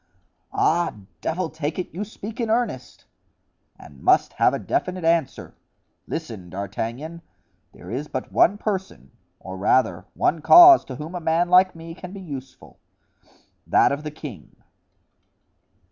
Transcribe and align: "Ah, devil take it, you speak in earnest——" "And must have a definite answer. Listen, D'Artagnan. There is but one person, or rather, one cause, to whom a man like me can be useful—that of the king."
"Ah, 0.51 0.95
devil 1.21 1.47
take 1.51 1.77
it, 1.77 1.93
you 1.93 2.03
speak 2.03 2.39
in 2.39 2.49
earnest——" 2.49 3.05
"And 3.77 4.01
must 4.01 4.33
have 4.33 4.51
a 4.51 4.57
definite 4.57 5.05
answer. 5.05 5.53
Listen, 6.07 6.49
D'Artagnan. 6.49 7.21
There 7.71 7.91
is 7.91 8.07
but 8.07 8.31
one 8.31 8.57
person, 8.57 9.11
or 9.39 9.57
rather, 9.57 10.05
one 10.15 10.41
cause, 10.41 10.83
to 10.85 10.95
whom 10.95 11.13
a 11.13 11.19
man 11.19 11.49
like 11.49 11.75
me 11.75 11.93
can 11.93 12.13
be 12.13 12.19
useful—that 12.21 13.91
of 13.91 14.01
the 14.03 14.09
king." 14.09 14.55